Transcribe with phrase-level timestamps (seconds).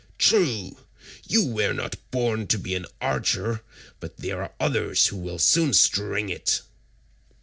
[0.17, 0.75] True,
[1.27, 3.61] you were not born to be an archer,
[3.99, 6.63] but there are others who will soon string it."